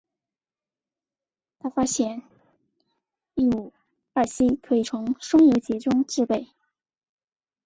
[1.59, 2.23] 他发现
[3.35, 3.71] 异戊
[4.13, 6.47] 二烯可以从松节油中制备。